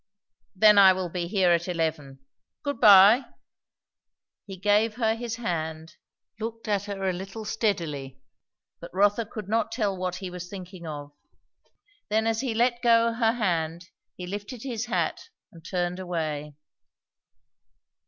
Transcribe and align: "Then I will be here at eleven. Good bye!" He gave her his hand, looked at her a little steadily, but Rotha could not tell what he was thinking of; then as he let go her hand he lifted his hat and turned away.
"Then 0.55 0.79
I 0.79 0.93
will 0.93 1.09
be 1.09 1.27
here 1.27 1.51
at 1.51 1.67
eleven. 1.67 2.25
Good 2.63 2.79
bye!" 2.79 3.23
He 4.47 4.57
gave 4.57 4.95
her 4.95 5.13
his 5.13 5.35
hand, 5.35 5.97
looked 6.39 6.67
at 6.67 6.85
her 6.85 7.07
a 7.07 7.13
little 7.13 7.45
steadily, 7.45 8.19
but 8.79 8.91
Rotha 8.95 9.27
could 9.27 9.47
not 9.47 9.71
tell 9.71 9.95
what 9.95 10.15
he 10.15 10.31
was 10.31 10.49
thinking 10.49 10.87
of; 10.87 11.11
then 12.09 12.25
as 12.25 12.41
he 12.41 12.55
let 12.55 12.81
go 12.81 13.13
her 13.13 13.33
hand 13.33 13.91
he 14.15 14.25
lifted 14.25 14.63
his 14.63 14.87
hat 14.87 15.29
and 15.51 15.63
turned 15.63 15.99
away. 15.99 16.55